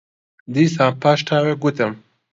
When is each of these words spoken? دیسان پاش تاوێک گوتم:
دیسان 0.53 0.91
پاش 1.01 1.19
تاوێک 1.27 1.57
گوتم: 1.63 1.91